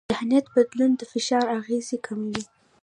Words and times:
ذهنیت 0.13 0.45
بدلون 0.55 0.91
د 0.95 1.01
فشار 1.11 1.45
اغېزې 1.57 1.97
کموي. 2.05 2.43